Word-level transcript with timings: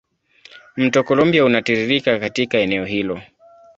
Mto 0.77 1.03
Columbia 1.03 1.45
unatiririka 1.45 2.19
katika 2.19 2.57
eneo 2.57 2.85
hilo. 2.85 3.21